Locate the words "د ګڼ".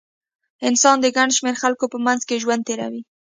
1.01-1.29